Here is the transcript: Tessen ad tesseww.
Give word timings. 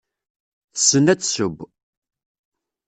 Tessen 0.73 1.11
ad 1.13 1.19
tesseww. 1.19 1.55